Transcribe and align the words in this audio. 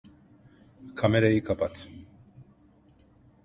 Kamerayı 0.95 1.43
kapat. 1.43 1.89